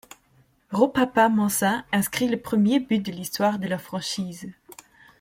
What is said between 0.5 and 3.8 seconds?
Ropapa Mensah inscrit le premier but de l'histoire de la